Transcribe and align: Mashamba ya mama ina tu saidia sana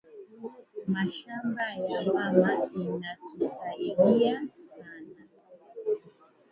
Mashamba 0.93 1.65
ya 1.87 1.99
mama 2.13 2.51
ina 2.81 3.11
tu 3.27 3.39
saidia 3.55 4.35
sana 4.53 5.21